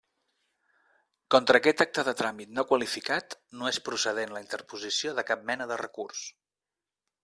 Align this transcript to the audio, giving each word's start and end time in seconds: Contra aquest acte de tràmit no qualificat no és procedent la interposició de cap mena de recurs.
Contra 1.35 1.59
aquest 1.61 1.83
acte 1.85 2.05
de 2.07 2.15
tràmit 2.23 2.57
no 2.61 2.65
qualificat 2.73 3.37
no 3.61 3.71
és 3.75 3.81
procedent 3.91 4.37
la 4.37 4.45
interposició 4.49 5.19
de 5.21 5.29
cap 5.33 5.49
mena 5.53 5.73
de 5.75 5.83
recurs. 5.89 6.27